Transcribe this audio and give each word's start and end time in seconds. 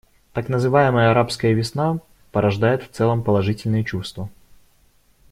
Так 0.33 0.49
называемая 0.49 1.11
«арабская 1.11 1.53
весна» 1.53 1.99
порождает 2.31 2.81
в 2.81 2.89
целом 2.89 3.21
положительные 3.23 3.83
чувства. 3.83 4.31